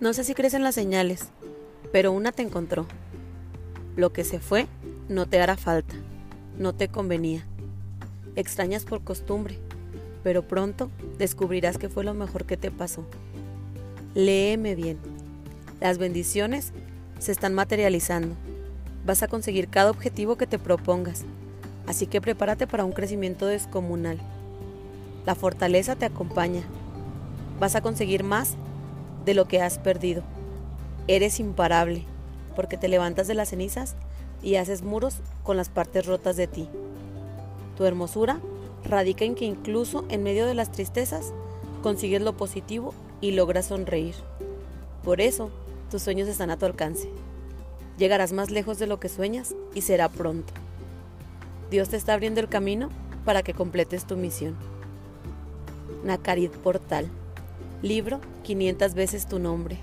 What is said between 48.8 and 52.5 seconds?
lo que sueñas y será pronto. Dios te está abriendo el